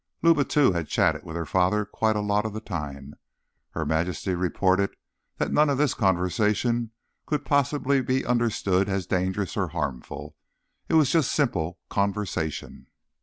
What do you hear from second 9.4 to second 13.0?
or harmful. It was just simple conversation.